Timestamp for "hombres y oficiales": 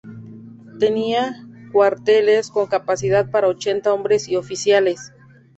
3.93-5.13